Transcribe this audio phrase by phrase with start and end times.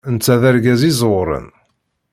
[0.13, 1.47] Netta d argaz iẓewren.